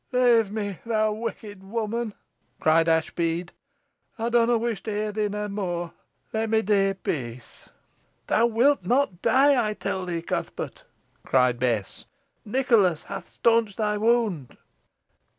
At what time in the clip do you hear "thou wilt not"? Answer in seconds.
8.25-9.21